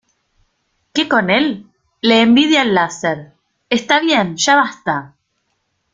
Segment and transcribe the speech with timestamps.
[0.95, 1.67] ¿Qué con él?
[2.01, 3.33] Le envidia el láser.¡
[3.69, 5.13] está bien, ya basta!